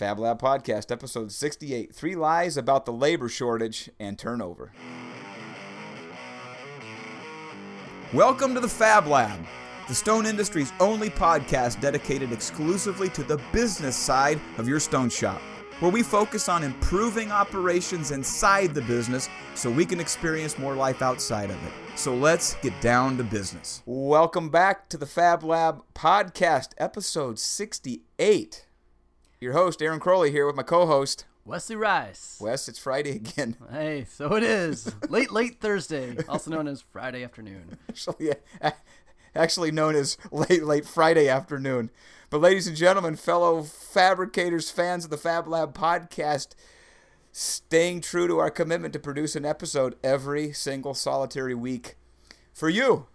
[0.00, 4.72] Fab Lab Podcast, episode 68 Three Lies About the Labor Shortage and Turnover.
[8.14, 9.38] Welcome to the Fab Lab,
[9.88, 15.42] the stone industry's only podcast dedicated exclusively to the business side of your stone shop,
[15.80, 21.02] where we focus on improving operations inside the business so we can experience more life
[21.02, 21.72] outside of it.
[21.94, 23.82] So let's get down to business.
[23.84, 28.64] Welcome back to the Fab Lab Podcast, episode 68.
[29.40, 32.36] Your host, Aaron Crowley, here with my co host, Wesley Rice.
[32.42, 32.68] Wes.
[32.68, 33.56] It's Friday again.
[33.70, 34.94] Hey, so it is.
[35.08, 37.78] late, late Thursday, also known as Friday afternoon.
[37.88, 38.26] Actually,
[38.60, 38.72] yeah,
[39.34, 41.90] actually known as late, late Friday afternoon.
[42.28, 46.48] But, ladies and gentlemen, fellow fabricators, fans of the Fab Lab podcast,
[47.32, 51.96] staying true to our commitment to produce an episode every single solitary week
[52.52, 53.06] for you.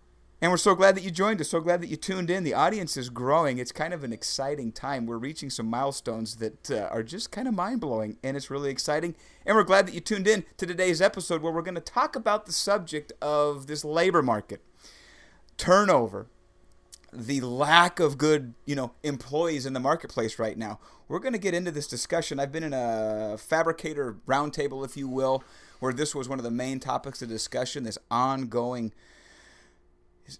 [0.46, 1.50] And we're so glad that you joined us.
[1.50, 2.44] So glad that you tuned in.
[2.44, 3.58] The audience is growing.
[3.58, 5.08] It's kind of an exciting time.
[5.08, 8.70] We're reaching some milestones that uh, are just kind of mind blowing, and it's really
[8.70, 9.16] exciting.
[9.44, 12.16] And we're glad that you tuned in to today's episode where we're going to talk
[12.16, 14.62] about the subject of this labor market
[15.58, 16.28] turnover,
[17.12, 20.78] the lack of good, you know, employees in the marketplace right now.
[21.08, 22.40] We're going to get into this discussion.
[22.40, 25.44] I've been in a fabricator roundtable, if you will,
[25.80, 27.84] where this was one of the main topics of discussion.
[27.84, 28.94] This ongoing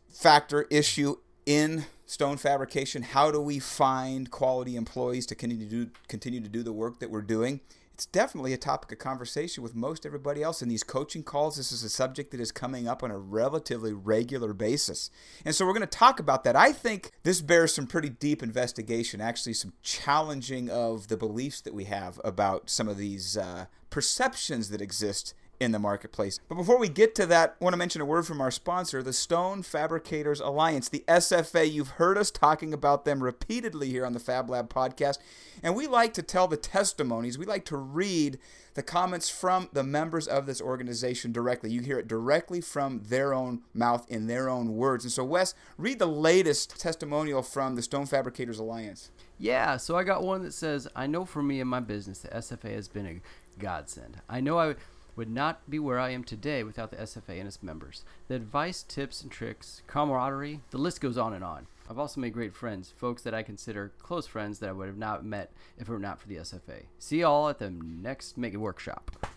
[0.10, 3.04] factor issue in stone fabrication.
[3.04, 7.00] How do we find quality employees to continue to do continue to do the work
[7.00, 7.62] that we're doing?
[7.96, 11.56] It's definitely a topic of conversation with most everybody else in these coaching calls.
[11.56, 15.10] This is a subject that is coming up on a relatively regular basis.
[15.46, 16.58] And so we're going to talk about that.
[16.58, 21.74] I think this bears some pretty deep investigation, actually, some challenging of the beliefs that
[21.74, 26.40] we have about some of these uh, perceptions that exist in the marketplace.
[26.50, 29.02] But before we get to that, I want to mention a word from our sponsor,
[29.02, 31.72] the Stone Fabricators Alliance, the SFA.
[31.72, 35.18] You've heard us talking about them repeatedly here on the Fab Lab podcast,
[35.64, 37.38] and we like to tell the testimonies.
[37.38, 38.40] We like to read
[38.76, 41.72] the comments from the members of this organization directly.
[41.72, 45.06] You hear it directly from their own mouth in their own words.
[45.06, 49.12] And so, Wes, read the latest testimonial from the Stone Fabricators Alliance.
[49.40, 52.30] Yeah, so I got one that says, I know for me and my business, the
[52.30, 53.22] SFA has been a
[53.60, 54.22] godsend.
[54.30, 54.76] I know I
[55.16, 58.04] would not be where I am today without the SFA and its members.
[58.28, 61.68] The advice, tips, and tricks, camaraderie, the list goes on and on.
[61.90, 64.98] I've also made great friends, folks that I consider close friends that I would have
[64.98, 66.84] not met if it were not for the SFA.
[67.00, 69.28] See you all at the next Mega Workshop.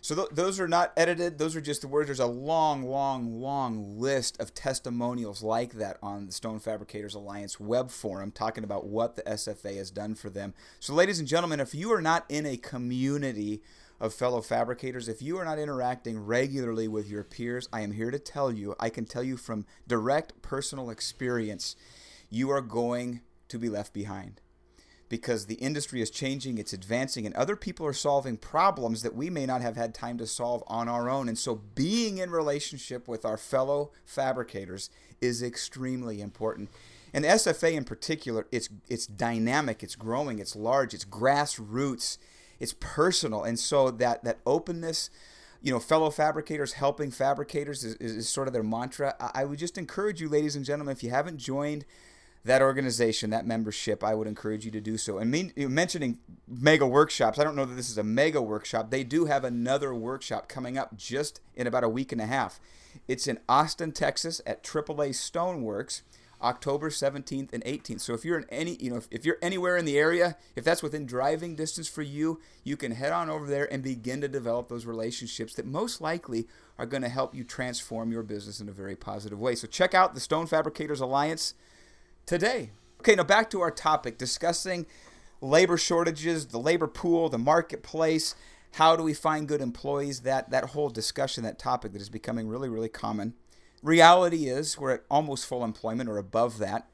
[0.00, 1.38] So th- those are not edited.
[1.38, 2.08] Those are just the words.
[2.08, 7.58] There's a long, long, long list of testimonials like that on the Stone Fabricators Alliance
[7.58, 10.54] web forum talking about what the SFA has done for them.
[10.80, 13.62] So, ladies and gentlemen, if you are not in a community
[14.00, 15.08] of fellow fabricators.
[15.08, 18.74] If you are not interacting regularly with your peers, I am here to tell you,
[18.78, 21.74] I can tell you from direct personal experience,
[22.30, 24.40] you are going to be left behind.
[25.08, 29.30] Because the industry is changing, it's advancing, and other people are solving problems that we
[29.30, 31.28] may not have had time to solve on our own.
[31.28, 34.90] And so, being in relationship with our fellow fabricators
[35.22, 36.68] is extremely important.
[37.14, 42.18] And SFA in particular, it's it's dynamic, it's growing, it's large, it's grassroots
[42.60, 45.10] it's personal, and so that that openness,
[45.62, 49.14] you know, fellow fabricators helping fabricators is, is, is sort of their mantra.
[49.20, 51.84] I, I would just encourage you, ladies and gentlemen, if you haven't joined
[52.44, 55.18] that organization, that membership, I would encourage you to do so.
[55.18, 58.90] And mean, mentioning mega workshops, I don't know that this is a mega workshop.
[58.90, 62.60] They do have another workshop coming up just in about a week and a half.
[63.06, 66.02] It's in Austin, Texas at AAA Stoneworks.
[66.40, 68.00] October 17th and 18th.
[68.00, 70.64] So if you're in any, you know, if, if, you're anywhere in the area, if
[70.64, 74.28] that's within driving distance for you, you can head on over there and begin to
[74.28, 76.46] develop those relationships that most likely
[76.78, 79.54] are going to help you transform your business in a very positive way.
[79.54, 81.54] So check out the Stone Fabricators Alliance
[82.24, 82.70] today.
[83.00, 84.86] Okay, now back to our topic discussing
[85.40, 88.34] labor shortages, the labor pool, the marketplace.
[88.72, 90.20] How do we find good employees?
[90.20, 93.34] That that whole discussion, that topic that is becoming really, really common.
[93.82, 96.88] Reality is we're at almost full employment or above that.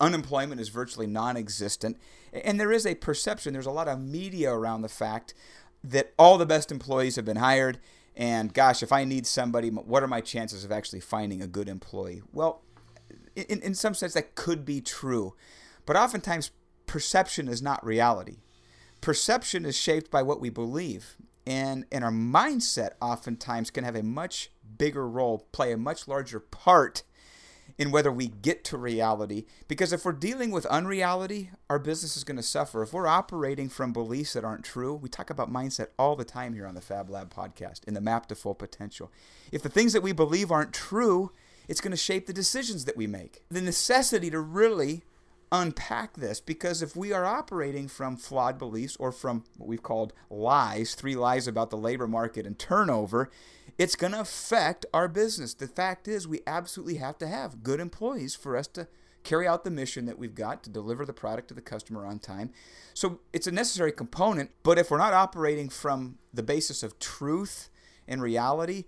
[0.00, 1.98] Unemployment is virtually non existent.
[2.32, 5.34] And there is a perception, there's a lot of media around the fact
[5.82, 7.78] that all the best employees have been hired.
[8.16, 11.68] And gosh, if I need somebody, what are my chances of actually finding a good
[11.68, 12.22] employee?
[12.32, 12.62] Well,
[13.34, 15.34] in, in some sense, that could be true.
[15.86, 16.50] But oftentimes,
[16.86, 18.38] perception is not reality.
[19.00, 21.16] Perception is shaped by what we believe.
[21.46, 24.50] And, and our mindset oftentimes can have a much
[24.80, 27.02] bigger role, play a much larger part
[27.76, 29.44] in whether we get to reality.
[29.68, 32.82] Because if we're dealing with unreality, our business is going to suffer.
[32.82, 36.54] If we're operating from beliefs that aren't true, we talk about mindset all the time
[36.54, 39.12] here on the Fab Lab podcast in the Map to Full Potential.
[39.52, 41.30] If the things that we believe aren't true,
[41.68, 43.42] it's going to shape the decisions that we make.
[43.50, 45.02] The necessity to really
[45.52, 50.12] unpack this because if we are operating from flawed beliefs or from what we've called
[50.28, 53.30] lies, three lies about the labor market and turnover,
[53.78, 55.54] it's going to affect our business.
[55.54, 58.88] The fact is, we absolutely have to have good employees for us to
[59.22, 62.18] carry out the mission that we've got to deliver the product to the customer on
[62.18, 62.50] time.
[62.94, 67.70] So it's a necessary component, but if we're not operating from the basis of truth
[68.08, 68.84] and reality,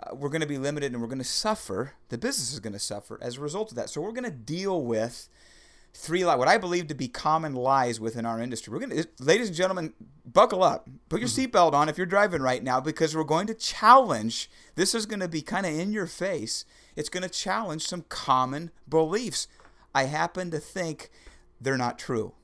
[0.00, 1.92] uh, we're going to be limited and we're going to suffer.
[2.10, 3.90] The business is going to suffer as a result of that.
[3.90, 5.28] So we're going to deal with
[5.94, 8.72] three what I believe to be common lies within our industry.
[8.72, 9.92] We're going to, ladies and gentlemen,
[10.24, 11.56] buckle up, put your mm-hmm.
[11.56, 14.50] seatbelt on if you're driving right now, because we're going to challenge.
[14.74, 16.64] This is going to be kind of in your face.
[16.96, 19.48] It's going to challenge some common beliefs.
[19.94, 21.10] I happen to think
[21.60, 22.34] they're not true.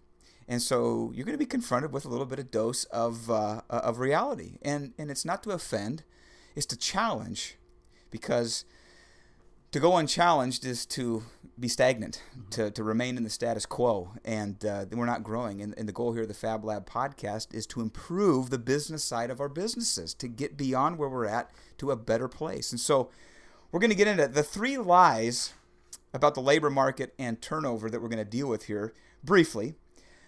[0.46, 3.62] And so you're going to be confronted with a little bit of dose of, uh,
[3.68, 4.58] of reality.
[4.62, 6.04] And, and it's not to offend,
[6.56, 7.56] it's to challenge
[8.10, 8.64] because
[9.72, 11.24] to go unchallenged is to
[11.58, 12.48] be stagnant, mm-hmm.
[12.50, 15.60] to, to remain in the status quo, and uh, we're not growing.
[15.60, 19.04] And, and, the goal here of the Fab Lab podcast is to improve the business
[19.04, 22.70] side of our businesses, to get beyond where we're at to a better place.
[22.70, 23.10] And so
[23.70, 25.52] we're going to get into the three lies
[26.14, 29.74] about the labor market and turnover that we're going to deal with here briefly.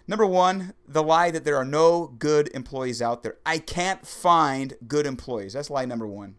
[0.07, 3.37] Number one, the lie that there are no good employees out there.
[3.47, 5.53] I can't find good employees.
[5.53, 6.35] That's lie number one.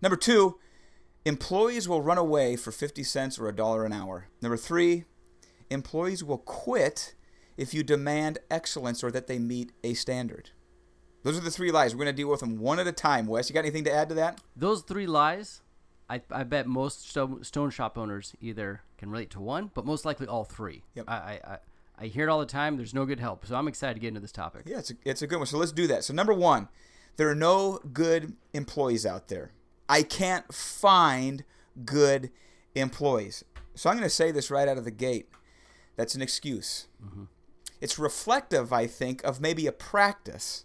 [0.00, 0.58] Number two,
[1.24, 4.26] Employees will run away for 50 cents or a dollar an hour.
[4.40, 5.04] Number three,
[5.70, 7.14] employees will quit
[7.56, 10.50] if you demand excellence or that they meet a standard.
[11.22, 11.94] Those are the three lies.
[11.94, 13.26] We're going to deal with them one at a time.
[13.26, 14.40] Wes, you got anything to add to that?
[14.56, 15.62] Those three lies,
[16.10, 20.26] I, I bet most stone shop owners either can relate to one, but most likely
[20.26, 20.82] all three.
[20.96, 21.04] Yep.
[21.06, 21.58] I, I,
[21.98, 22.76] I hear it all the time.
[22.76, 23.46] There's no good help.
[23.46, 24.62] So I'm excited to get into this topic.
[24.66, 25.46] Yeah, it's a, it's a good one.
[25.46, 26.02] So let's do that.
[26.02, 26.68] So, number one,
[27.16, 29.52] there are no good employees out there.
[29.92, 31.44] I can't find
[31.84, 32.30] good
[32.74, 33.44] employees.
[33.74, 35.28] So I'm going to say this right out of the gate.
[35.96, 36.88] That's an excuse.
[37.04, 37.24] Mm-hmm.
[37.78, 40.64] It's reflective, I think, of maybe a practice.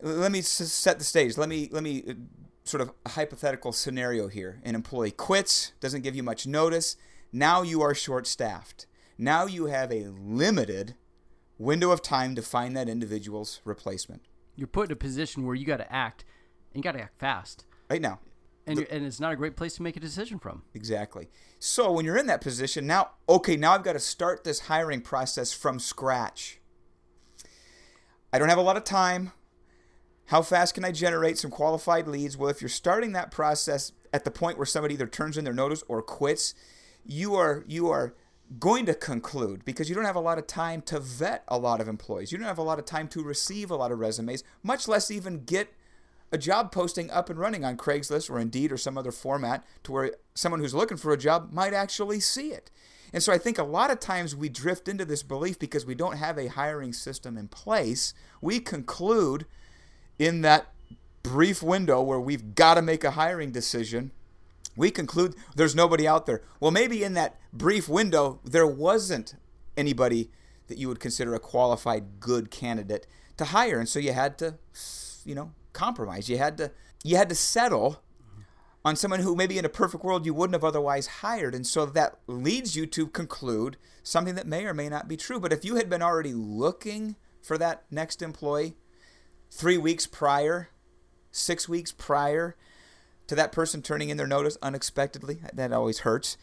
[0.00, 1.36] Let me set the stage.
[1.36, 2.14] Let me let me uh,
[2.64, 4.62] sort of a hypothetical scenario here.
[4.64, 6.96] An employee quits, doesn't give you much notice.
[7.34, 8.86] Now you are short-staffed.
[9.18, 10.94] Now you have a limited
[11.58, 14.22] window of time to find that individual's replacement.
[14.56, 16.24] You're put in a position where you got to act,
[16.72, 18.20] and you got to act fast right now.
[18.66, 20.62] And, the, and it's not a great place to make a decision from.
[20.74, 21.28] Exactly.
[21.58, 25.00] So when you're in that position, now, okay, now I've got to start this hiring
[25.00, 26.60] process from scratch.
[28.32, 29.32] I don't have a lot of time.
[30.26, 32.36] How fast can I generate some qualified leads?
[32.36, 35.52] Well, if you're starting that process at the point where somebody either turns in their
[35.52, 36.54] notice or quits,
[37.04, 38.14] you are you are
[38.60, 41.80] going to conclude because you don't have a lot of time to vet a lot
[41.80, 42.30] of employees.
[42.30, 45.10] You don't have a lot of time to receive a lot of resumes, much less
[45.10, 45.72] even get
[46.32, 49.92] a job posting up and running on Craigslist or Indeed or some other format to
[49.92, 52.70] where someone who's looking for a job might actually see it.
[53.12, 55.96] And so I think a lot of times we drift into this belief because we
[55.96, 58.14] don't have a hiring system in place.
[58.40, 59.46] We conclude
[60.18, 60.68] in that
[61.22, 64.12] brief window where we've got to make a hiring decision,
[64.76, 66.42] we conclude there's nobody out there.
[66.60, 69.34] Well, maybe in that brief window, there wasn't
[69.76, 70.30] anybody
[70.68, 73.06] that you would consider a qualified good candidate
[73.36, 73.80] to hire.
[73.80, 74.54] And so you had to,
[75.24, 76.28] you know, compromise.
[76.28, 76.70] You had to
[77.02, 78.02] you had to settle
[78.84, 81.54] on someone who maybe in a perfect world you wouldn't have otherwise hired.
[81.54, 85.40] And so that leads you to conclude something that may or may not be true.
[85.40, 88.76] But if you had been already looking for that next employee
[89.50, 90.70] three weeks prior,
[91.30, 92.56] six weeks prior
[93.26, 96.36] to that person turning in their notice unexpectedly, that always hurts.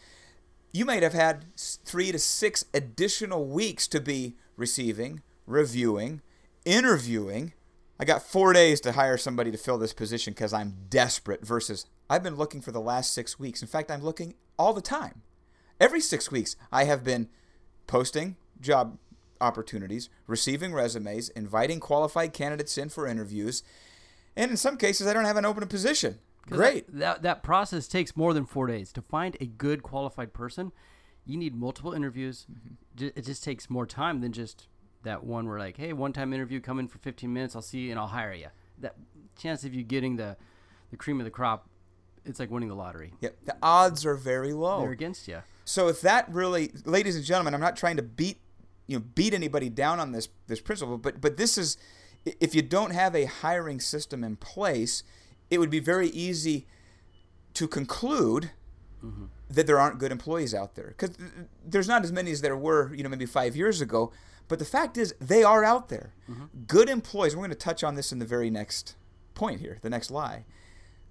[0.72, 6.22] You might have had three to six additional weeks to be receiving, reviewing,
[6.66, 7.54] interviewing,
[8.00, 11.86] I got four days to hire somebody to fill this position because I'm desperate versus
[12.10, 13.62] I've been looking for the last six weeks.
[13.62, 15.24] In fact, I'm looking all the time.
[15.80, 17.30] Every six weeks, I have been
[17.88, 18.98] posting job
[19.40, 23.64] opportunities, receiving resumes, inviting qualified candidates in for interviews,
[24.36, 26.20] and in some cases, I don't have an open position.
[26.50, 26.88] Great.
[26.88, 28.92] That, that, that process takes more than four days.
[28.94, 30.72] To find a good qualified person,
[31.26, 32.46] you need multiple interviews.
[32.52, 33.08] Mm-hmm.
[33.16, 34.68] It just takes more time than just
[35.04, 37.80] that one where like, hey, one time interview, come in for 15 minutes, I'll see
[37.80, 38.48] you and I'll hire you.
[38.80, 38.96] That
[39.38, 40.38] chance of you getting the
[40.92, 41.68] the cream of the crop,
[42.26, 43.14] it's like winning the lottery.
[43.20, 44.82] Yeah, the odds are very low.
[44.82, 45.42] They're against you.
[45.66, 48.40] So if that really, ladies and gentlemen, I'm not trying to beat
[48.88, 51.78] you know beat anybody down on this this principle, but but this is
[52.40, 55.04] if you don't have a hiring system in place,
[55.50, 56.68] it would be very easy
[57.54, 58.52] to conclude
[59.04, 59.26] mm-hmm.
[59.50, 61.18] that there aren't good employees out there because
[61.66, 64.12] there's not as many as there were you know maybe five years ago
[64.48, 66.14] but the fact is, they are out there.
[66.30, 66.46] Mm-hmm.
[66.68, 68.96] Good employees, we're going to touch on this in the very next
[69.34, 70.46] point here, the next lie.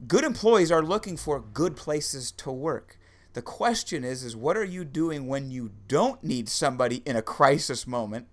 [0.07, 2.99] Good employees are looking for good places to work.
[3.33, 7.23] The question is is what are you doing when you don't need somebody in a
[7.23, 8.29] crisis moment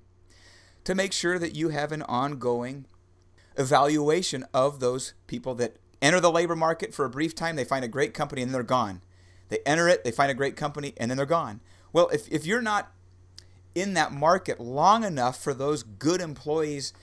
[0.85, 2.85] to make sure that you have an ongoing
[3.57, 7.85] evaluation of those people that enter the labor market for a brief time, they find
[7.85, 9.01] a great company and they're gone.
[9.49, 11.61] They enter it, they find a great company and then they're gone.
[11.91, 12.91] Well, if if you're not
[13.75, 16.93] in that market long enough for those good employees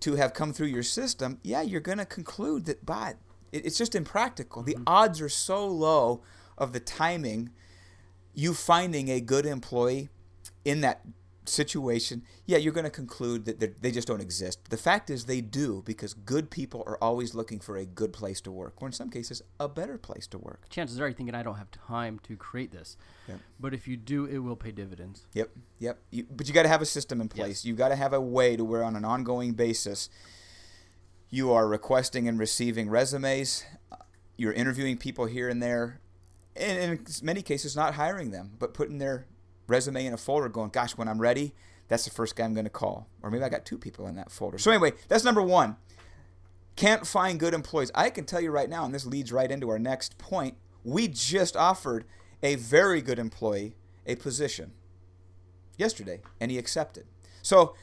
[0.00, 3.16] to have come through your system, yeah, you're going to conclude that, but
[3.52, 4.62] it's just impractical.
[4.62, 4.82] Mm-hmm.
[4.84, 6.22] The odds are so low
[6.56, 7.50] of the timing
[8.34, 10.08] you finding a good employee
[10.64, 11.02] in that
[11.46, 14.70] situation, yeah, you're going to conclude that they just don't exist.
[14.70, 18.40] The fact is, they do because good people are always looking for a good place
[18.42, 20.68] to work, or in some cases, a better place to work.
[20.68, 22.96] Chances are you're thinking, I don't have time to create this.
[23.58, 25.26] But if you do, it will pay dividends.
[25.34, 25.98] Yep, yep.
[26.10, 27.48] You, but you got to have a system in place.
[27.48, 27.64] Yes.
[27.64, 30.08] You got to have a way to where, on an ongoing basis,
[31.30, 33.64] you are requesting and receiving resumes.
[34.36, 36.00] You're interviewing people here and there,
[36.56, 39.26] and in many cases, not hiring them, but putting their
[39.70, 41.54] resume in a folder going, gosh, when I'm ready,
[41.88, 43.08] that's the first guy I'm going to call.
[43.22, 44.58] Or maybe I got two people in that folder.
[44.58, 45.76] So, anyway, that's number one.
[46.76, 47.90] Can't find good employees.
[47.94, 50.56] I can tell you right now, and this leads right into our next point.
[50.84, 52.04] We just offered
[52.42, 53.74] a very good employee
[54.06, 54.72] a position
[55.76, 57.06] yesterday, and he accepted.
[57.42, 57.74] So,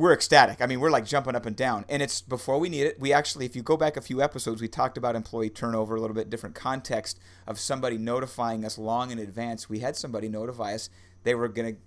[0.00, 0.60] we're ecstatic.
[0.60, 1.84] I mean, we're like jumping up and down.
[1.88, 2.98] And it's before we need it.
[2.98, 6.00] We actually, if you go back a few episodes, we talked about employee turnover, a
[6.00, 9.68] little bit different context of somebody notifying us long in advance.
[9.68, 10.90] We had somebody notify us
[11.22, 11.80] they were going to,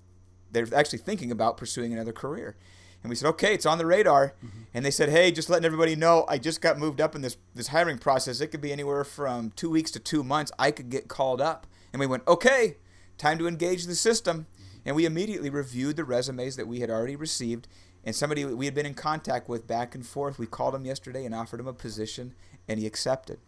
[0.51, 2.55] they're actually thinking about pursuing another career.
[3.01, 4.35] And we said, okay, it's on the radar.
[4.37, 4.61] Mm-hmm.
[4.73, 7.37] And they said, hey, just letting everybody know, I just got moved up in this,
[7.53, 8.39] this hiring process.
[8.39, 10.51] It could be anywhere from two weeks to two months.
[10.57, 11.67] I could get called up.
[11.91, 12.77] And we went, okay,
[13.17, 14.47] time to engage the system.
[14.85, 17.67] And we immediately reviewed the resumes that we had already received
[18.03, 20.37] and somebody we had been in contact with back and forth.
[20.37, 22.33] We called him yesterday and offered him a position,
[22.67, 23.39] and he accepted.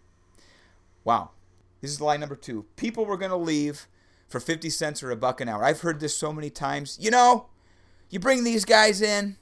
[1.04, 1.32] Wow.
[1.82, 2.66] This is line number two.
[2.76, 3.88] People were going to leave
[4.28, 5.64] for 50 cents or a buck an hour.
[5.64, 6.98] I've heard this so many times.
[7.00, 7.48] You know,
[8.10, 9.38] you bring these guys in,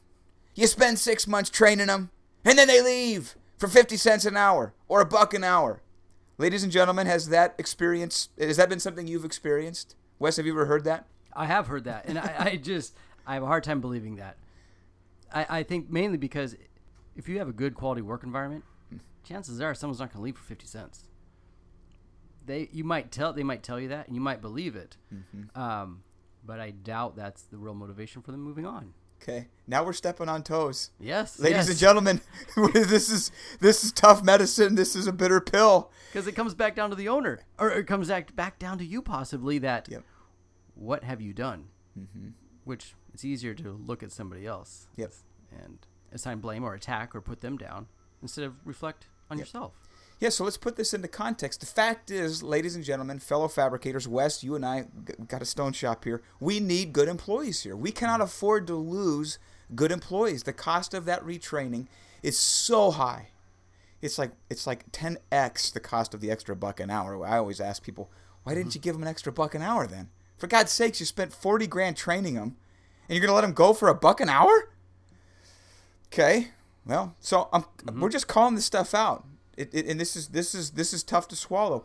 [0.55, 2.09] you spend six months training them,
[2.43, 5.81] and then they leave for 50 cents an hour or a buck an hour.
[6.37, 9.95] Ladies and gentlemen, has that experience, has that been something you've experienced?
[10.19, 11.05] Wes, have you ever heard that?
[11.33, 12.05] I have heard that.
[12.05, 14.37] And I, I just, I have a hard time believing that.
[15.33, 16.55] I, I think mainly because
[17.15, 18.63] if you have a good quality work environment,
[19.23, 21.05] chances are someone's not going to leave for fifty cents.
[22.45, 25.59] They you might tell they might tell you that and you might believe it, mm-hmm.
[25.59, 26.03] um,
[26.45, 28.93] but I doubt that's the real motivation for them moving on.
[29.21, 30.89] Okay, now we're stepping on toes.
[30.99, 31.69] Yes, ladies yes.
[31.69, 32.21] and gentlemen,
[32.73, 34.75] this is this is tough medicine.
[34.75, 37.87] This is a bitter pill because it comes back down to the owner, or it
[37.87, 39.59] comes back back down to you possibly.
[39.59, 40.03] That yep.
[40.75, 41.67] what have you done?
[41.97, 42.29] Mm-hmm.
[42.65, 44.87] Which it's easier to look at somebody else.
[44.95, 45.11] Yep.
[45.63, 45.79] And
[46.11, 47.87] assign blame or attack or put them down
[48.21, 49.47] instead of reflect on yep.
[49.47, 49.73] yourself.
[50.19, 51.59] Yeah, so let's put this into context.
[51.59, 54.85] The fact is, ladies and gentlemen, fellow fabricators, Wes, you and I
[55.27, 56.21] got a stone shop here.
[56.39, 57.75] We need good employees here.
[57.75, 59.37] We cannot afford to lose
[59.75, 60.43] good employees.
[60.43, 61.87] The cost of that retraining
[62.21, 63.29] is so high.
[64.01, 67.25] It's like it's like 10x the cost of the extra buck an hour.
[67.25, 68.09] I always ask people,
[68.43, 68.77] why didn't mm-hmm.
[68.77, 70.09] you give them an extra buck an hour then?
[70.37, 72.57] For God's sakes, you spent 40 grand training them
[73.07, 74.69] and you're gonna let him go for a buck an hour?
[76.07, 76.49] Okay,
[76.85, 77.99] well, so mm-hmm.
[77.99, 79.25] we're just calling this stuff out,
[79.57, 81.83] it, it, and this is this is this is tough to swallow.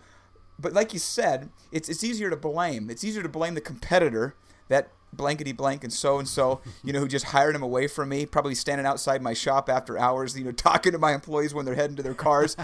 [0.59, 2.91] But like you said, it's it's easier to blame.
[2.91, 4.35] It's easier to blame the competitor
[4.69, 8.09] that blankety blank and so and so, you know, who just hired him away from
[8.09, 11.65] me, probably standing outside my shop after hours, you know, talking to my employees when
[11.65, 12.57] they're heading to their cars.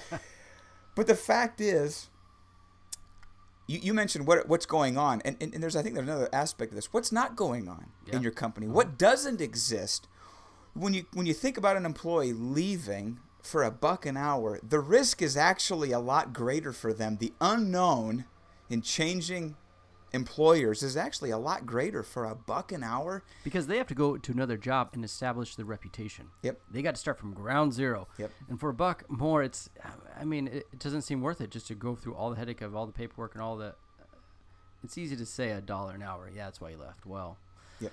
[0.95, 2.09] but the fact is,
[3.67, 6.29] you, you mentioned what what's going on, and, and, and, there's I think there's another
[6.33, 6.93] aspect of this.
[6.93, 8.17] What's not going on yeah.
[8.17, 8.67] in your company?
[8.67, 8.75] Mm-hmm.
[8.75, 10.09] What doesn't exist?
[10.75, 14.81] When you when you think about an employee leaving for a buck an hour, the
[14.81, 17.19] risk is actually a lot greater for them.
[17.19, 18.25] The unknown
[18.69, 19.57] in changing
[20.15, 23.95] employers is actually a lot greater for a buck an hour because they have to
[23.95, 26.29] go to another job and establish their reputation.
[26.43, 26.61] Yep.
[26.71, 28.09] They got to start from ground zero.
[28.19, 28.31] Yep.
[28.49, 29.69] And for a buck more, it's
[30.19, 32.77] I mean it, doesn't seem worth it just to go through all the headache of
[32.77, 33.75] all the paperwork and all the.
[34.85, 36.31] It's easy to say a dollar an hour.
[36.35, 37.05] Yeah, that's why you left.
[37.05, 37.37] Well.
[37.81, 37.93] Yep.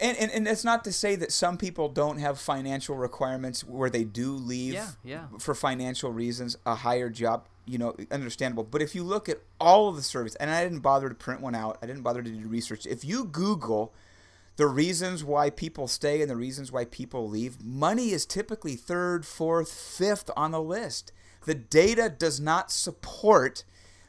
[0.00, 3.90] And, and, and it's not to say that some people don't have financial requirements where
[3.90, 5.24] they do leave yeah, yeah.
[5.40, 9.88] for financial reasons a higher job you know understandable but if you look at all
[9.88, 12.30] of the surveys and i didn't bother to print one out i didn't bother to
[12.30, 13.92] do research if you google
[14.56, 19.26] the reasons why people stay and the reasons why people leave money is typically third
[19.26, 21.12] fourth fifth on the list
[21.44, 23.64] the data does not support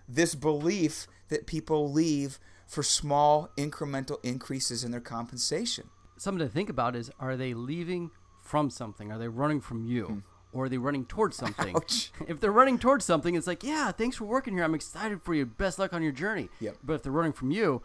[0.08, 5.90] this belief that people leave for small incremental increases in their compensation.
[6.18, 8.12] Something to think about is are they leaving
[8.44, 9.12] from something?
[9.12, 10.08] Are they running from you?
[10.08, 10.24] Mm.
[10.54, 11.76] Or are they running towards something?
[11.78, 12.12] Ouch.
[12.28, 14.64] If they're running towards something, it's like, yeah, thanks for working here.
[14.64, 15.46] I'm excited for you.
[15.46, 16.50] Best luck on your journey.
[16.60, 16.78] Yep.
[16.84, 17.82] But if they're running from you,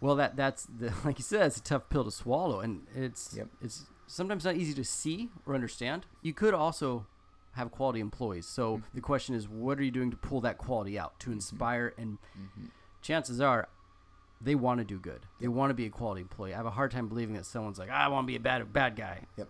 [0.00, 3.34] well, that that's the, like you said, it's a tough pill to swallow, and it's
[3.36, 3.48] Yep.
[3.60, 6.06] it's sometimes not easy to see or understand.
[6.22, 7.06] You could also
[7.52, 8.46] have quality employees.
[8.46, 8.84] So Mm-hmm.
[8.94, 11.92] the question is, what are you doing to pull that quality out to inspire?
[11.98, 12.66] And Mm-hmm.
[13.02, 13.68] chances are,
[14.40, 15.26] they want to do good.
[15.40, 16.54] They want to be a quality employee.
[16.54, 18.72] I have a hard time believing that someone's like, I want to be a bad
[18.72, 19.26] bad guy.
[19.36, 19.48] Yep.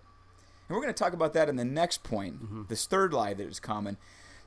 [0.71, 2.63] And we're going to talk about that in the next point, Mm-hmm.
[2.69, 3.97] this third lie that is common.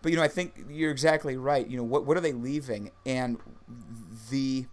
[0.02, 1.68] But you know, I think you're exactly right.
[1.68, 2.92] You know, what what are they leaving?
[3.06, 3.40] And
[4.30, 4.68] the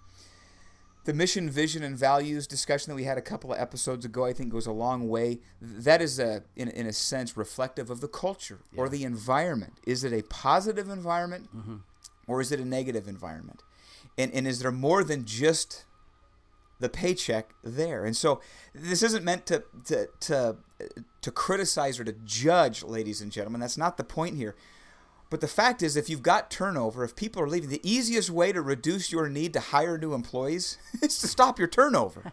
[1.07, 4.33] the mission, vision, and values discussion that we had a couple of episodes ago, I
[4.33, 5.41] think goes a long way.
[5.61, 9.73] That is a in, in a sense reflective of the culture or the environment.
[9.85, 11.49] Is it a positive environment
[12.29, 13.65] or is it a negative environment?
[14.17, 15.85] And and is there more than just
[16.81, 18.07] the paycheck there.
[18.07, 18.41] And so
[18.75, 20.57] this isn't meant to to to
[21.23, 23.61] to criticize or to judge, ladies and gentlemen.
[23.61, 24.55] That's not the point here.
[25.31, 28.53] But the fact is, if you've got turnover, if people are leaving, the easiest way
[28.53, 32.33] to reduce your need to hire new employees is to stop your turnover.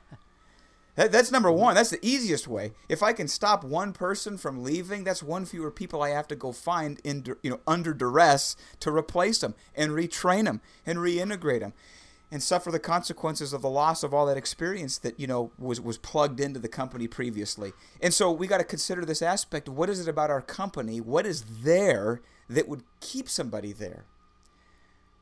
[0.96, 1.75] That, that's number one.
[1.75, 2.72] That's the easiest way.
[2.89, 6.36] If I can stop one person from leaving, that's one fewer people I have to
[6.36, 11.60] go find in you know under duress to replace them and retrain them and reintegrate
[11.60, 11.74] them
[12.31, 15.79] and suffer the consequences of the loss of all that experience that you know was
[15.79, 17.72] was plugged into the company previously.
[18.01, 21.00] And so we got to consider this aspect what is it about our company?
[21.00, 24.05] What is there that would keep somebody there?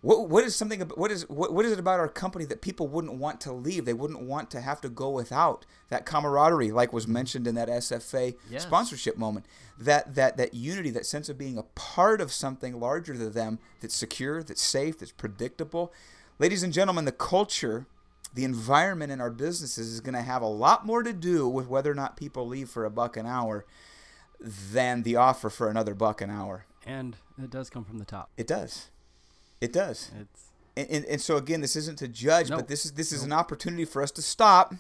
[0.01, 2.87] What what is something what is what, what is it about our company that people
[2.87, 3.85] wouldn't want to leave?
[3.85, 7.69] They wouldn't want to have to go without that camaraderie, like was mentioned in that
[7.69, 8.63] SFA Yes.
[8.63, 9.47] sponsorship moment.
[9.79, 13.57] That that that unity, that sense of being a part of something larger than them,
[13.81, 15.91] that's secure, that's safe, that's predictable.
[16.37, 17.85] Ladies and gentlemen, the culture,
[18.33, 21.67] the environment in our businesses is going to have a lot more to do with
[21.67, 23.65] whether or not people leave for a buck an hour
[24.39, 26.65] than the offer for another buck an hour.
[26.85, 28.29] And it does come from the top.
[28.37, 28.89] It does.
[29.61, 30.11] It does.
[30.19, 30.43] It's
[30.75, 32.57] And, and, and so again, this isn't to judge, No.
[32.57, 34.73] but this is this is an opportunity for us to stop.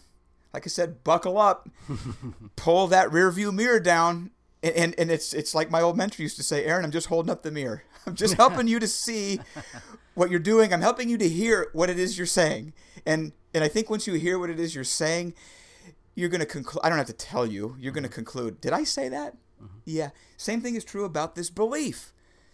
[0.53, 1.69] Like I said, buckle up,
[2.55, 4.31] pull that rear view mirror down,
[4.61, 7.07] and, and and it's it's like my old mentor used to say, Aaron, I'm just
[7.07, 7.83] holding up the mirror.
[8.07, 9.39] I'm just helping you to see
[10.13, 10.73] what you're doing.
[10.73, 12.73] I'm helping you to hear what it is you're saying.
[13.05, 15.33] And and I think once you hear what it is you're saying,
[16.13, 16.81] you're going to conclude.
[16.83, 17.75] I don't have to tell you.
[17.79, 18.61] You're going to conclude.
[18.61, 19.35] Did I say that?
[19.85, 20.09] Yeah.
[20.37, 22.13] Same thing is true about this belief,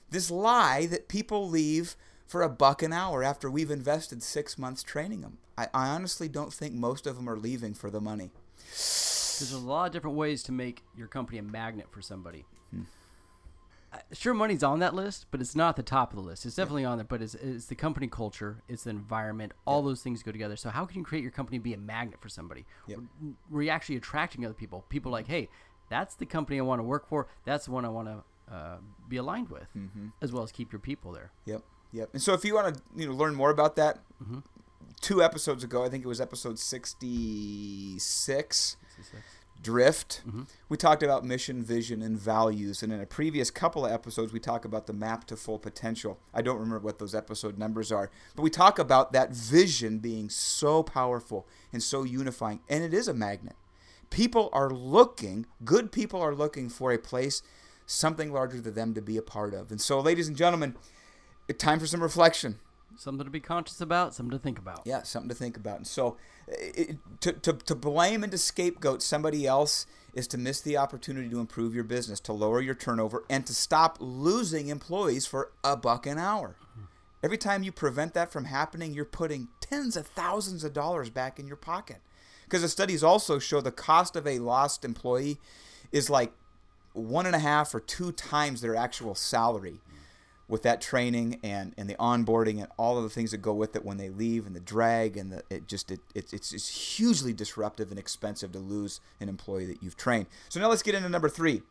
[0.10, 4.84] this lie that people leave for a buck an hour after we've invested six months
[4.84, 5.38] training them.
[5.58, 8.32] I, I honestly don't think most of them are leaving for the money.
[8.68, 12.46] There's a lot of different ways to make your company a magnet for somebody.
[12.72, 12.84] Hmm.
[14.14, 16.46] Sure, money's on that list, but it's not the top of the list.
[16.46, 20.02] It's definitely on there, but it's, it's the company culture, it's the environment, all those
[20.02, 20.56] things go together.
[20.56, 22.66] So, how can you create your company be a magnet for somebody?
[23.50, 24.86] Where you're actually attracting other people.
[24.88, 25.50] People like, hey,
[25.90, 27.28] that's the company I want to work for.
[27.44, 28.24] That's the one I want to
[28.54, 28.78] uh,
[29.10, 30.08] be aligned with, Mm-hmm.
[30.22, 31.32] as well as keep your people there.
[31.46, 32.10] Yep, yep.
[32.14, 34.00] And so if you want to you know learn more about that,
[35.02, 38.78] two episodes ago, I think it was episode sixty-six,
[39.62, 40.22] Drift.
[40.28, 40.44] Mm-hmm.
[40.70, 44.40] We talked about mission, vision, and values, and in a previous couple of episodes, we
[44.40, 46.20] talk about the map to full potential.
[46.34, 50.30] I don't remember what those episode numbers are, but we talk about that vision being
[50.30, 53.56] so powerful and so unifying, and it is a magnet.
[54.10, 57.44] People are looking, good people are looking for a place,
[57.86, 59.72] something larger than them to be a part of.
[59.72, 60.76] And so, ladies and gentlemen,
[61.58, 62.60] time for some reflection.
[62.98, 64.82] Something to be conscious about, something to think about.
[64.86, 65.78] Yeah, something to think about.
[65.78, 66.18] And so,
[66.52, 71.30] it, to, to, to blame and to scapegoat somebody else is to miss the opportunity
[71.30, 75.78] to improve your business, to lower your turnover, and to stop losing employees for a
[75.78, 76.56] buck an hour.
[77.24, 81.40] Every time you prevent that from happening, you're putting tens of thousands of dollars back
[81.40, 81.98] in your pocket.
[82.44, 85.38] Because the studies also show the cost of a lost employee
[85.92, 86.34] is like
[86.94, 89.80] one and a half or two times their actual salary
[90.52, 93.74] with that training and, and the onboarding and all of the things that go with
[93.74, 96.98] it when they leave and the drag and the it just it, it it's, it's
[96.98, 100.28] hugely disruptive and expensive to lose an employee that you've trained.
[100.50, 101.62] So now let's get into number three.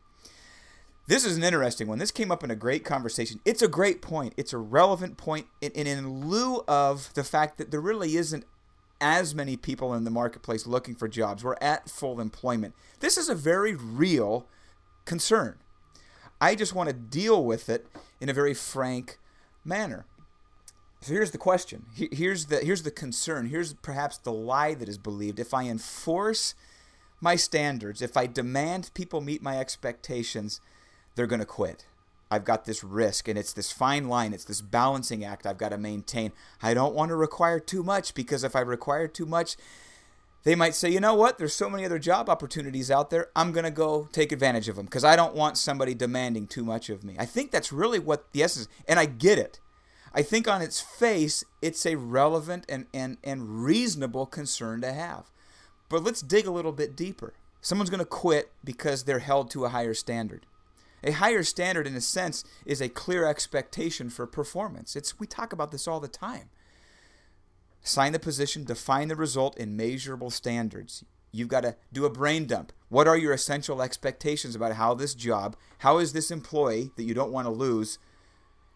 [1.05, 1.99] This is an interesting one.
[1.99, 3.39] This came up in a great conversation.
[3.45, 4.33] It's a great point.
[4.35, 5.45] It's a relevant point.
[5.61, 8.45] And and in lieu of the fact that there really isn't
[8.99, 12.73] as many people in the marketplace looking for jobs, we're at full employment.
[12.99, 14.47] This is a very real
[15.05, 15.59] concern.
[16.41, 17.85] I just want to deal with it
[18.19, 19.19] in a very frank
[19.63, 20.05] manner.
[21.01, 21.85] So here's the question.
[21.93, 23.47] Here's the here's the concern.
[23.47, 25.39] Here's perhaps the lie that is believed.
[25.39, 26.53] If I enforce
[27.21, 30.59] my standards, if I demand people meet my expectations,
[31.15, 31.85] they're going to quit.
[32.29, 35.69] I've got this risk and it's this fine line, it's this balancing act I've got
[35.69, 36.31] to maintain.
[36.61, 39.57] I don't want to require too much because if I require too much,
[40.43, 41.37] they might say, you know what?
[41.37, 43.29] There's so many other job opportunities out there.
[43.35, 46.63] I'm going to go take advantage of them because I don't want somebody demanding too
[46.63, 47.15] much of me.
[47.19, 49.59] I think that's really what the essence, and I get it.
[50.13, 55.31] I think on its face, it's a relevant and, and, and reasonable concern to have.
[55.89, 57.33] But let's dig a little bit deeper.
[57.61, 60.47] Someone's going to quit because they're held to a higher standard.
[61.03, 64.95] A higher standard, in a sense, is a clear expectation for performance.
[64.95, 66.49] It's we talk about this all the time.
[67.81, 71.03] Sign the position, define the result in measurable standards.
[71.31, 72.73] You've got to do a brain dump.
[72.89, 77.13] What are your essential expectations about how this job, how is this employee that you
[77.13, 77.97] don't want to lose,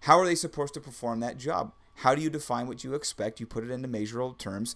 [0.02, 1.74] how are they supposed to perform that job?
[1.96, 3.39] How do you define what you expect?
[3.39, 4.76] You put it into measurable terms.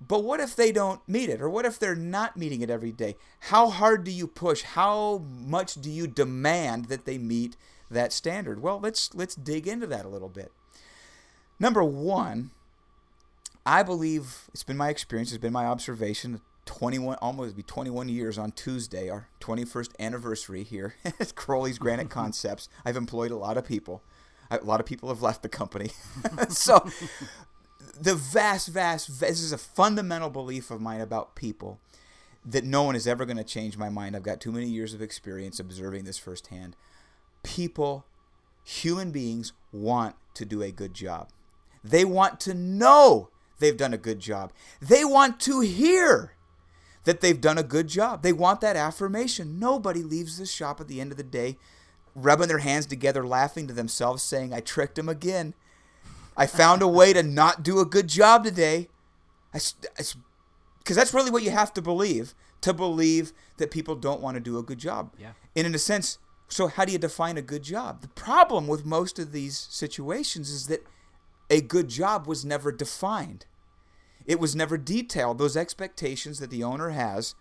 [0.00, 1.42] But what if they don't meet it?
[1.42, 3.16] Or what if they're not meeting it every day?
[3.40, 4.62] How hard do you push?
[4.62, 7.56] How much do you demand that they meet
[7.90, 8.62] that standard?
[8.62, 10.52] Well, let's let's dig into that a little bit.
[11.58, 12.50] Number 1,
[13.66, 18.38] I believe it's been my experience, it's been my observation 21 almost be 21 years
[18.38, 22.68] on Tuesday, our 21st anniversary here at Crowley's Granite Concepts.
[22.84, 24.02] I've employed a lot of people.
[24.52, 25.90] A lot of people have left the company.
[26.48, 26.88] so
[28.00, 31.80] the vast, vast, this is a fundamental belief of mine about people
[32.44, 34.14] that no one is ever going to change my mind.
[34.14, 36.76] I've got too many years of experience observing this firsthand.
[37.42, 38.06] People,
[38.64, 41.30] human beings, want to do a good job.
[41.82, 43.29] They want to know
[43.60, 44.52] they've done a good job.
[44.80, 46.34] They want to hear
[47.04, 48.22] that they've done a good job.
[48.22, 49.58] They want that affirmation.
[49.58, 51.56] Nobody leaves the shop at the end of the day
[52.14, 55.54] rubbing their hands together, laughing to themselves, saying, I tricked them again.
[56.36, 58.88] I found a way to not do a good job today.
[59.52, 60.16] Because
[60.88, 64.58] that's really what you have to believe to believe that people don't want to do
[64.58, 65.14] a good job.
[65.18, 65.32] Yeah.
[65.56, 66.18] And in a sense,
[66.48, 68.02] so how do you define a good job?
[68.02, 70.86] The problem with most of these situations is that
[71.48, 73.46] a good job was never defined.
[74.26, 75.38] It was never detailed.
[75.38, 77.34] Those expectations that the owner has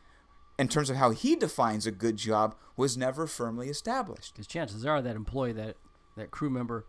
[0.57, 4.33] in terms of how he defines a good job was never firmly established.
[4.33, 5.75] Because chances are that employee, that
[6.17, 6.85] that crew member,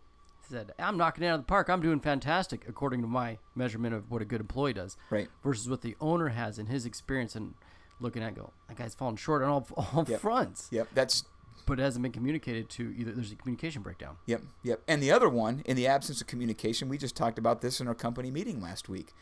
[0.49, 1.69] said, "I'm knocking it out of the park.
[1.69, 5.29] I'm doing fantastic according to my measurement of what a good employee does." Right.
[5.43, 7.53] Versus what the owner has in his experience and
[8.01, 10.19] looking at, go, that guy's falling short on all, all Yep.
[10.19, 10.67] fronts.
[10.71, 11.23] Yep, that's
[11.67, 13.11] But it hasn't been communicated to either.
[13.11, 14.17] There's a communication breakdown.
[14.25, 14.81] Yep, yep.
[14.87, 17.87] And the other one, in the absence of communication, we just talked about this in
[17.87, 19.13] our company meeting last week.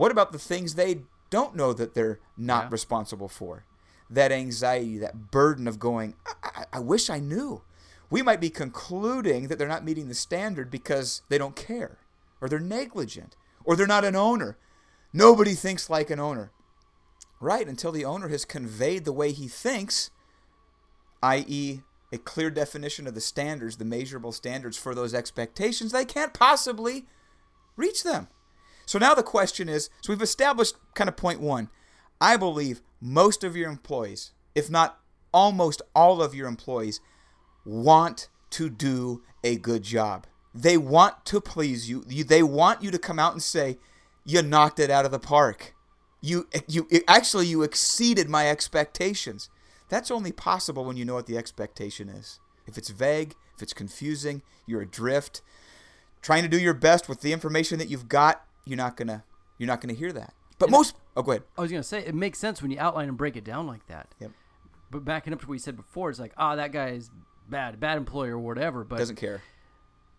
[0.00, 2.68] What about the things they don't know that they're not Yeah.
[2.70, 3.66] responsible for?
[4.08, 7.60] That anxiety, that burden of going, I, I, I wish I knew.
[8.08, 11.98] We might be concluding that they're not meeting the standard because they don't care,
[12.40, 14.56] or they're negligent, or they're not an owner.
[15.12, 16.50] Nobody thinks like an owner.
[17.38, 20.10] Right, until the owner has conveyed the way he thinks,
[21.22, 26.32] i.e., a clear definition of the standards, the measurable standards for those expectations, they can't
[26.32, 27.04] possibly
[27.76, 28.28] reach them.
[28.90, 31.68] So now the question is so we've established kind of point one.
[32.20, 34.98] I believe most of your employees, if not
[35.32, 37.00] almost all of your employees,
[37.64, 40.26] want to do a good job.
[40.52, 42.02] They want to please you.
[42.02, 43.78] They want you to come out and say,
[44.24, 45.76] "You knocked it out of the park."
[46.20, 49.50] You you actually you exceeded my expectations.
[49.88, 52.40] That's only possible when you know what the expectation is.
[52.66, 55.42] If it's vague, if it's confusing, you're adrift,
[56.22, 59.24] trying to do your best with the information that you've got, you're not gonna
[59.58, 60.34] you're not gonna hear that.
[60.58, 61.44] But And- most oh go ahead.
[61.56, 63.86] I was gonna say it makes sense when you outline and break it down like
[63.86, 64.14] that.
[64.20, 64.30] Yep.
[64.90, 67.10] But backing up to what you said before, it's like, ah, that guy is
[67.48, 68.82] bad, bad employer or whatever.
[68.84, 69.40] But Doesn't care.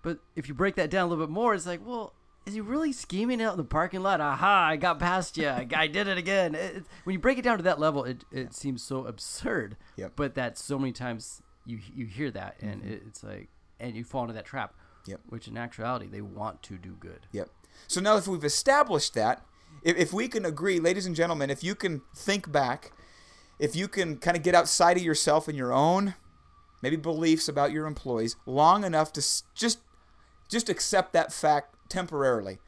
[0.02, 2.14] But if you break that down a little bit more, it's like, well,
[2.46, 4.20] is he really scheming out in the parking lot?
[4.20, 5.48] Aha, I got past you.
[5.76, 6.56] I did it again.
[6.56, 9.78] It, when you break it down to that level, it, it seems so absurd.
[9.98, 10.14] Yep.
[10.16, 13.50] But that so many times you you hear that, and it, it's like,
[13.80, 14.74] and you fall into that trap.
[15.06, 15.20] Yep.
[15.30, 17.28] Which in actuality, they want to do good.
[17.32, 17.50] Yep.
[17.88, 19.46] So now, if we've established that,
[19.84, 22.92] if, if we can agree, ladies and gentlemen, if you can think back,
[23.60, 26.16] if you can kind of get outside of yourself and your own
[26.82, 29.22] maybe beliefs about your employees long enough to
[29.56, 29.80] just
[30.50, 32.60] just accept that fact temporarily.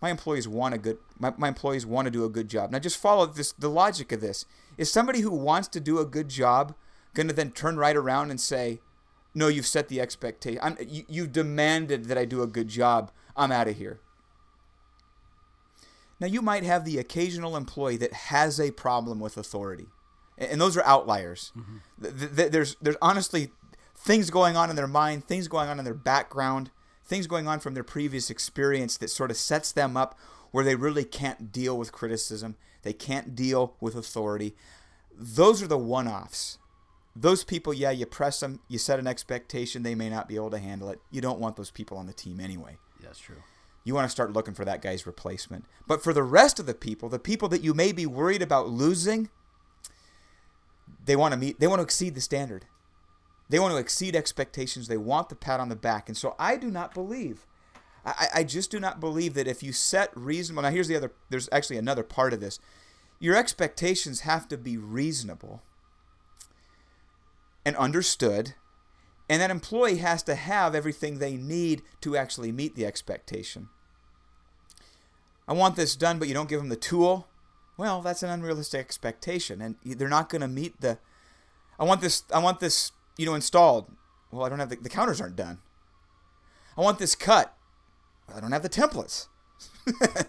[0.00, 2.70] My employees want a good my, my employees want to do a good job.
[2.70, 4.44] Now just follow this the logic of this.
[4.78, 6.74] Is somebody who wants to do a good job
[7.14, 8.80] going to then turn right around and say,
[9.34, 10.60] "No, you've set the expectation.
[10.62, 13.10] I'm, you you demanded that I do a good job.
[13.36, 14.00] I'm out of here."
[16.20, 19.86] Now you might have the occasional employee that has a problem with authority,
[20.38, 21.52] and those are outliers.
[21.56, 22.36] Mm-hmm.
[22.36, 23.50] Th- There's there's honestly
[23.96, 26.70] things going on in their mind, things going on in their background,
[27.04, 30.18] things going on from their previous experience that sort of sets them up
[30.52, 34.54] where they really can't deal with criticism, they can't deal with authority.
[35.12, 36.58] Those are the one-offs.
[37.14, 40.50] Those people, yeah, you press them, you set an expectation, they may not be able
[40.50, 41.00] to handle it.
[41.10, 42.76] You don't want those people on the team anyway.
[43.02, 43.42] That's true.
[43.86, 45.64] You want to start looking for that guy's replacement.
[45.86, 48.68] But for the rest of the people, the people that you may be worried about
[48.68, 49.28] losing,
[51.04, 52.64] they want to meet they want to exceed the standard.
[53.48, 54.88] They want to exceed expectations.
[54.88, 56.08] They want the pat on the back.
[56.08, 57.46] And so I do not believe
[58.04, 61.12] I, I just do not believe that if you set reasonable now here's the other
[61.30, 62.58] there's actually another part of this.
[63.20, 65.62] Your expectations have to be reasonable
[67.64, 68.54] and understood
[69.28, 73.68] and that employee has to have everything they need to actually meet the expectation.
[75.48, 77.28] I want this done, but you don't give them the tool.
[77.76, 80.98] Well, that's an unrealistic expectation, and they're not going to meet the.
[81.78, 82.24] I want this.
[82.32, 82.92] I want this.
[83.16, 83.90] You know, installed.
[84.30, 85.58] Well, I don't have the, the counters aren't done.
[86.76, 87.54] I want this cut.
[88.26, 89.28] Well, I don't have the templates.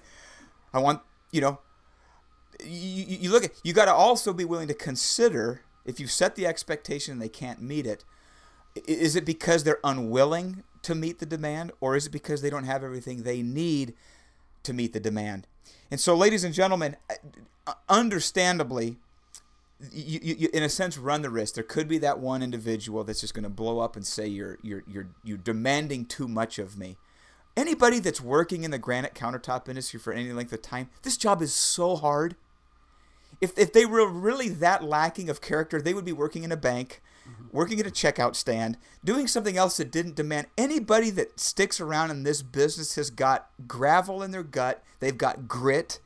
[0.73, 1.01] I want
[1.31, 1.59] you know.
[2.63, 6.35] You, you look at you got to also be willing to consider if you've set
[6.35, 8.03] the expectation and they can't meet it.
[8.87, 12.65] Is it because they're unwilling to meet the demand, or is it because they don't
[12.65, 13.93] have everything they need
[14.63, 15.47] to meet the demand.
[15.89, 16.97] And so, ladies and gentlemen,
[17.65, 18.97] uh, understandably,
[19.91, 21.55] you, you, in a sense run the risk.
[21.55, 24.57] There could be that one individual that's just going to blow up and say you're
[24.63, 26.97] you're you're you're demanding too much of me.
[27.55, 31.41] Anybody that's working in the granite countertop industry for any length of time, this job
[31.41, 32.35] is so hard.
[33.39, 36.57] If if they were really that lacking of character, they would be working in a
[36.57, 37.01] bank
[37.51, 42.11] working at a checkout stand, doing something else that didn't demand anybody that sticks around
[42.11, 44.83] in this business has got gravel in their gut.
[44.99, 45.99] They've got grit.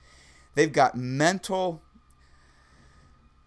[0.55, 1.81] They've got mental.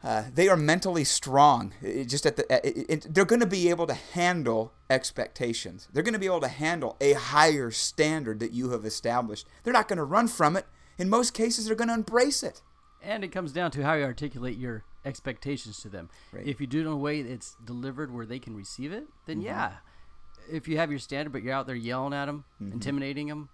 [0.03, 1.73] Uh, they are mentally strong.
[1.81, 5.89] It just at the, it, it, they're going to be able to handle expectations.
[5.93, 9.47] They're going to be able to handle a higher standard that you have established.
[9.63, 10.67] They're not going to run from it.
[10.99, 12.61] In most cases, they're going to embrace it.
[13.03, 16.11] And it comes down to how you articulate your expectations to them.
[16.33, 16.47] Right.
[16.47, 19.39] If you do it in a way that's delivered where they can receive it, then
[19.39, 19.47] mm-hmm.
[19.47, 19.73] yeah.
[20.51, 22.73] If you have your standard, but you're out there yelling at them, mm-hmm.
[22.73, 23.49] intimidating them,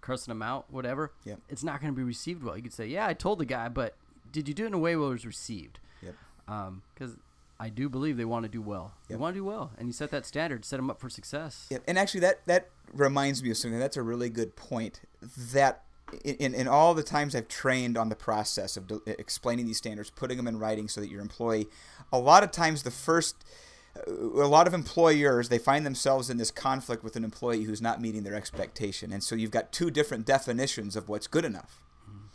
[0.00, 1.40] cursing them out, whatever, yep.
[1.48, 2.56] it's not going to be received well.
[2.56, 3.96] You could say, "Yeah, I told the guy, but
[4.30, 6.14] did you do it in a way where it was received?" Yep.
[6.46, 7.20] Because um,
[7.58, 8.92] I do believe they want to do well.
[9.02, 9.08] Yep.
[9.08, 11.66] They want to do well, and you set that standard, set them up for success.
[11.70, 11.82] Yep.
[11.88, 13.80] And actually, that that reminds me of something.
[13.80, 15.00] That's a really good point.
[15.52, 15.82] That
[16.24, 20.10] in, in all the times I've trained on the process of de- explaining these standards,
[20.10, 21.68] putting them in writing so that your employee,
[22.12, 23.44] a lot of times the first,
[23.96, 27.82] uh, a lot of employers, they find themselves in this conflict with an employee who's
[27.82, 29.12] not meeting their expectation.
[29.12, 31.82] And so you've got two different definitions of what's good enough.
[32.08, 32.26] Mm-hmm.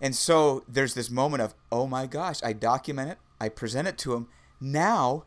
[0.00, 3.98] And so there's this moment of, oh my gosh, I document it, I present it
[3.98, 4.28] to them.
[4.60, 5.24] Now,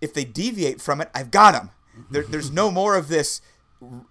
[0.00, 1.70] if they deviate from it, I've got them.
[2.10, 3.40] There, there's no more of this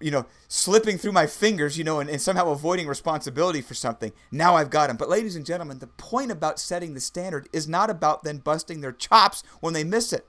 [0.00, 4.12] you know, slipping through my fingers, you know, and, and somehow avoiding responsibility for something.
[4.30, 4.96] Now I've got them.
[4.96, 8.80] But, ladies and gentlemen, the point about setting the standard is not about then busting
[8.80, 10.26] their chops when they miss it.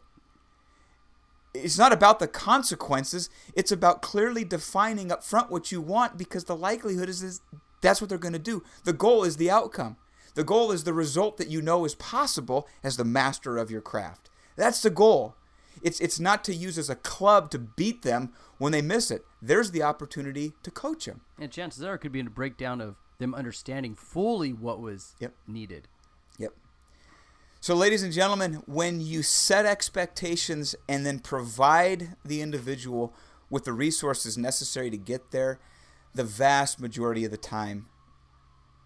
[1.54, 3.30] It's not about the consequences.
[3.56, 7.42] It's about clearly defining up front what you want because the likelihood is, is
[7.82, 8.64] that's what they're going to do.
[8.84, 9.98] The goal is the outcome.
[10.36, 13.82] The goal is the result that you know is possible as the master of your
[13.82, 14.30] craft.
[14.56, 15.36] That's the goal.
[15.82, 19.24] It's it's not to use as a club to beat them when they miss it.
[19.42, 21.22] There's the opportunity to coach them.
[21.40, 25.16] And chances are it could be in a breakdown of them understanding fully what was
[25.20, 25.34] yep.
[25.48, 25.88] needed.
[26.38, 26.54] Yep.
[27.60, 33.14] So, ladies and gentlemen, when you set expectations and then provide the individual
[33.50, 35.60] with the resources necessary to get there,
[36.14, 37.88] the vast majority of the time,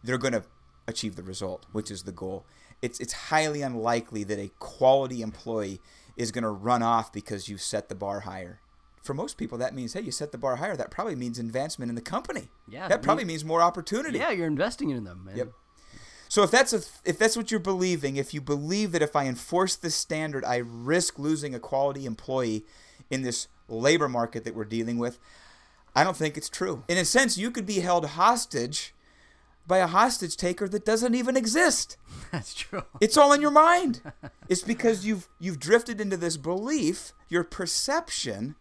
[0.04, 0.44] they're going to
[0.88, 2.46] achieve the result, which is the goal.
[2.82, 5.80] It's, it's highly unlikely that a quality employee
[6.18, 8.60] is going to run off because you set the bar higher.
[9.04, 10.78] For most people, that means, hey, you set the bar higher.
[10.78, 12.48] That probably means advancement in the company.
[12.68, 14.18] Yeah, that probably means, means more opportunity.
[14.18, 15.26] Yeah, you're investing in them.
[15.26, 15.38] Man.
[15.38, 15.50] Yep.
[16.30, 19.26] So if that's a if that's what you're believing, if you believe that if I
[19.26, 22.66] enforce this standard, I risk losing a quality employee
[23.12, 25.20] in this labor market that we're dealing with,
[25.96, 26.86] I don't think it's true.
[26.88, 28.96] In a sense, you could be held hostage
[29.68, 31.98] by a hostage taker that doesn't even exist.
[32.32, 32.84] That's true.
[33.00, 34.02] It's all in your mind.
[34.50, 38.56] it's because you've you've drifted into this belief, your perception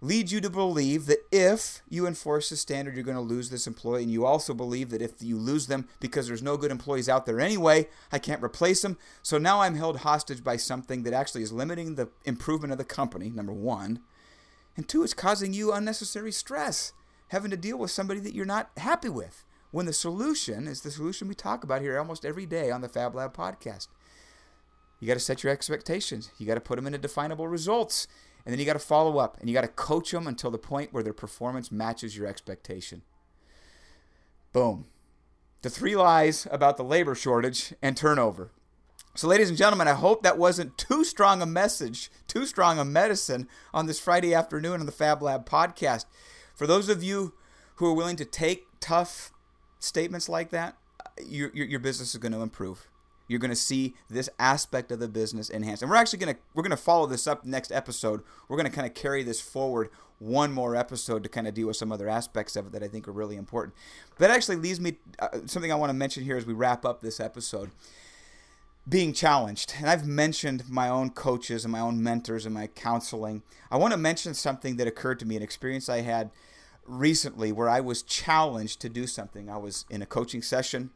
[0.00, 3.66] leads you to believe that if you enforce a standard, you're going to lose this
[3.66, 4.02] employee.
[4.02, 7.26] And you also believe that if you lose them because there's no good employees out
[7.26, 8.96] there anyway, I can't replace them.
[9.22, 12.84] So now I'm held hostage by something that actually is limiting the improvement of the
[12.84, 14.00] company, number one.
[14.76, 16.92] And two, it's causing you unnecessary stress,
[17.28, 20.90] having to deal with somebody that you're not happy with when the solution is the
[20.90, 23.88] solution we talk about here almost every day on the Fab Lab podcast.
[24.98, 26.30] You got to set your expectations.
[26.38, 28.06] You got to put them into definable results.
[28.44, 30.58] And then you got to follow up and you got to coach them until the
[30.58, 33.02] point where their performance matches your expectation.
[34.52, 34.86] Boom.
[35.62, 38.50] The three lies about the labor shortage and turnover.
[39.14, 42.84] So, ladies and gentlemen, I hope that wasn't too strong a message, too strong a
[42.84, 46.06] medicine on this Friday afternoon on the Fab Lab podcast.
[46.54, 47.34] For those of you
[47.76, 49.32] who are willing to take tough
[49.80, 50.76] statements like that,
[51.22, 52.89] your, your, your business is going to improve.
[53.30, 55.82] You're going to see this aspect of the business enhanced.
[55.82, 58.22] And we're actually going to we're going to follow this up next episode.
[58.48, 61.68] We're going to kind of carry this forward one more episode to kind of deal
[61.68, 63.76] with some other aspects of it that I think are really important.
[64.18, 67.02] That actually leads me uh, something I want to mention here as we wrap up
[67.02, 67.70] this episode.
[68.88, 69.74] Being challenged.
[69.78, 73.44] And I've mentioned my own coaches and my own mentors and my counseling.
[73.70, 76.32] I want to mention something that occurred to me, an experience I had
[76.84, 79.48] recently where I was challenged to do something.
[79.48, 80.90] I was in a coaching session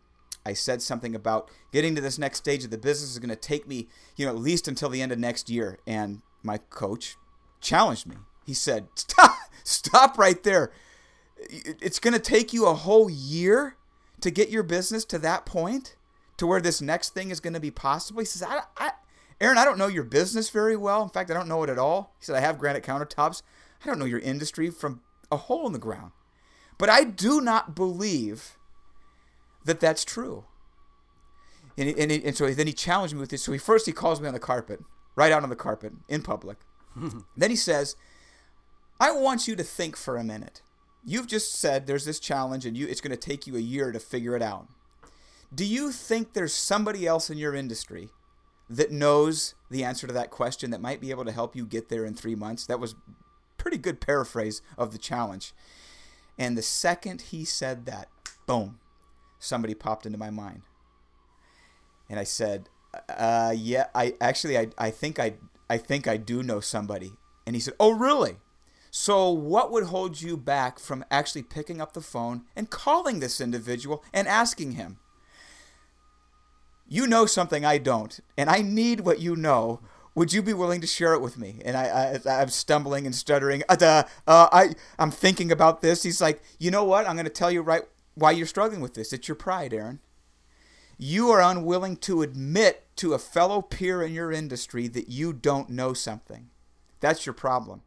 [0.47, 3.37] I said something about getting to this next stage of the business is going to
[3.37, 5.79] take me, you know, at least until the end of next year.
[5.87, 7.17] And my coach
[7.61, 8.17] challenged me.
[8.45, 10.71] He said, "Stop, stop right there.
[11.39, 13.77] It's going to take you a whole year
[14.21, 15.97] to get your business to that point,
[16.37, 18.93] to where this next thing is going to be possible." He says, "I, I,
[19.41, 21.03] Aaron, I don't know your business very well.
[21.03, 23.43] In fact, I don't know it at all." He said, "I have granite countertops.
[23.83, 25.01] I don't know your industry from
[25.33, 26.13] a hole in the ground,
[26.77, 28.59] but I do not believe."
[29.65, 30.45] That that's true.
[31.77, 33.43] And, and, and so then he challenged me with this.
[33.43, 34.81] So he first he calls me on the carpet,
[35.17, 36.59] right out on the carpet in public.
[37.37, 37.97] then he says,
[39.01, 40.63] "I want you to think for a minute.
[41.05, 43.93] You've just said there's this challenge, and you it's going to take you a year
[43.93, 44.69] to figure it out.
[45.55, 48.11] Do you think there's somebody else in your industry
[48.71, 51.89] that knows the answer to that question that might be able to help you get
[51.89, 52.95] there in three months?" That was
[53.59, 55.53] pretty good paraphrase of the challenge.
[56.39, 58.09] And the second he said that,
[58.47, 58.79] boom,
[59.45, 60.63] somebody popped into my mind.
[62.09, 62.69] And I said,
[63.09, 65.35] uh, yeah, I actually, I, I think I,
[65.69, 67.13] I think I do know somebody.
[67.47, 68.37] And he said, oh, really?
[68.91, 73.41] So what would hold you back from actually picking up the phone and calling this
[73.41, 74.99] individual and asking him?
[76.89, 79.81] You know something I don't, and I need what you know.
[80.15, 81.61] Would you be willing to share it with me?
[81.65, 83.65] And I, I am stumbling and stuttering.
[83.69, 86.05] Uh, uh, I, I'm thinking about this.
[86.05, 87.09] He's like, you know what?
[87.09, 87.83] I'm going to tell you right
[88.15, 89.13] why you're struggling with this.
[89.13, 90.01] It's your pride, Aaron.
[90.97, 95.71] You are unwilling to admit to a fellow peer in your industry that you don't
[95.71, 96.51] know something.
[97.01, 97.83] That's your problem.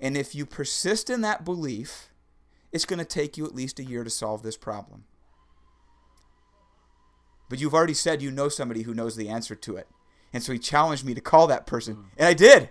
[0.00, 2.10] And if you persist in that belief,
[2.72, 5.04] it's going to take you at least a year to solve this problem.
[7.48, 9.88] But you've already said you know somebody who knows the answer to it.
[10.32, 11.96] And so he challenged me to call that person.
[11.96, 12.04] Mm.
[12.18, 12.70] And I did.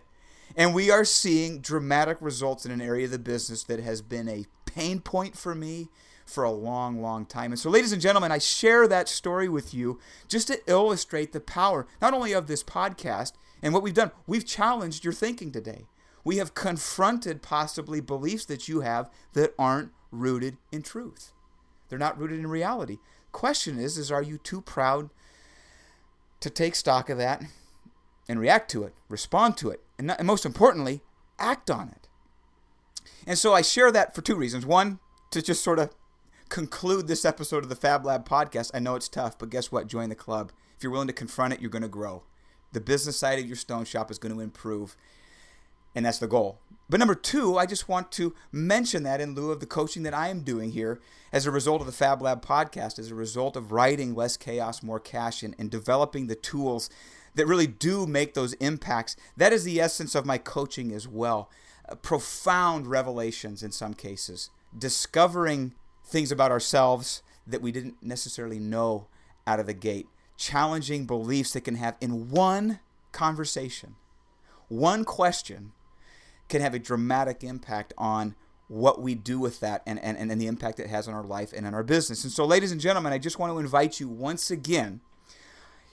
[0.56, 4.30] And we are seeing dramatic results in an area of the business that has been
[4.30, 5.90] a pain point for me
[6.28, 7.52] for a long, long time.
[7.52, 11.40] And so, ladies and gentlemen, I share that story with you just to illustrate the
[11.40, 15.86] power, not only of this podcast and what we've done, we've challenged your thinking today.
[16.24, 21.32] We have confronted possibly beliefs that you have that aren't rooted in truth.
[21.88, 22.98] They're not rooted in reality.
[23.32, 25.10] Question is, is are you too proud
[26.42, 27.44] to take stock of that
[28.28, 31.02] and react to it, respond to it, and, not, and most importantly,
[31.40, 32.08] act on it?
[33.26, 34.66] And so I share that for two reasons.
[34.66, 35.00] One,
[35.32, 35.92] to just sort of
[36.50, 38.72] conclude this episode of the Fab Lab podcast.
[38.74, 39.88] I know it's tough, but guess what?
[39.88, 40.52] Join the club.
[40.76, 42.24] If you're willing to confront it, you're going to grow.
[42.74, 44.96] The business side of your stone shop is going to improve,
[45.96, 46.60] and that's the goal.
[46.90, 50.14] But number two, I just want to mention that in lieu of the coaching that
[50.14, 51.00] I am doing here
[51.34, 54.84] as a result of the Fab Lab podcast, as a result of writing Less Chaos,
[54.84, 56.90] More Cash, and, and developing the tools
[57.36, 59.16] that really do make those impacts.
[59.36, 61.50] That is the essence of my coaching as well.
[61.88, 65.74] Uh, profound revelations in some cases, discovering
[66.08, 69.08] things about ourselves that we didn't necessarily know
[69.46, 72.80] out of the gate, challenging beliefs that can have in one
[73.12, 73.96] conversation,
[74.68, 75.74] one question
[76.50, 78.36] can have a dramatic impact on
[78.68, 81.54] what we do with that and, and, and the impact it has on our life
[81.54, 82.24] and on our business.
[82.24, 85.02] And so, ladies and gentlemen, I just want to invite you once again.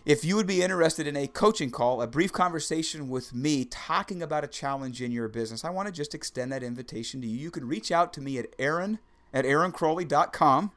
[0.04, 4.22] If you would be interested in a coaching call, a brief conversation with me talking
[4.22, 7.38] about a challenge in your business, I want to just extend that invitation to you.
[7.38, 8.98] You can reach out to me at Aaron
[9.34, 10.70] at aaroncrowley.com,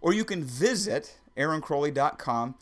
[0.00, 2.56] or you can visit aaroncrowley.com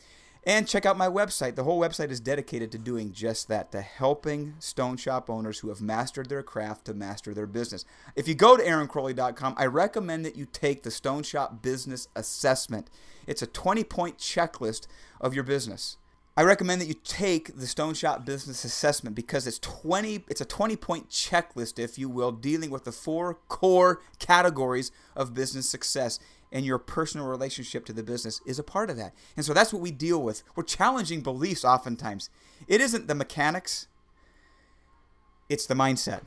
[0.46, 1.56] and check out my website.
[1.56, 5.68] The whole website is dedicated to doing just that, to helping stone shop owners who
[5.68, 7.84] have mastered their craft to master their business.
[8.14, 12.90] If you go to aaroncrowley.com, I recommend that you take the Stone Shop Business Assessment.
[13.26, 14.86] It's a 20 point checklist
[15.20, 15.96] of your business.
[16.38, 20.44] I recommend that you take the Stone Shop Business Assessment because it's 20 it's a
[20.44, 26.18] 20 point checklist if you will dealing with the four core categories of business success
[26.52, 29.14] and your personal relationship to the business is a part of that.
[29.36, 30.42] And so that's what we deal with.
[30.54, 32.28] We're challenging beliefs oftentimes.
[32.68, 33.88] It isn't the mechanics,
[35.48, 36.22] it's the mindset.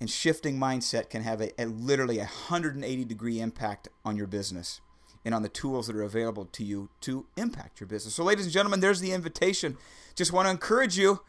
[0.00, 4.80] And shifting mindset can have a, a literally a 180 degree impact on your business
[5.24, 8.14] and on the tools that are available to you to impact your business.
[8.14, 9.76] So, ladies and gentlemen, there's the invitation.
[10.14, 11.20] Just want to encourage you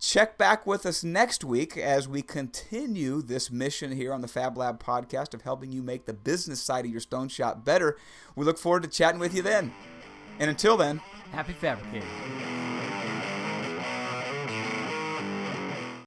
[0.00, 4.56] Check back with us next week as we continue this mission here on the Fab
[4.56, 7.96] Lab podcast of helping you make the business side of your stone shop better.
[8.36, 9.72] We look forward to chatting with you then.
[10.38, 11.00] And until then,
[11.32, 12.08] Happy fabricating.